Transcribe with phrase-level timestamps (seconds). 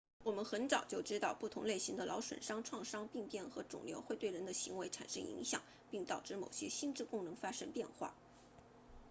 [0.23, 8.15] 我们很早就知道不同类型的脑损伤创伤病变和肿瘤会对人的行为产生影响并导致某些心智功能发生变化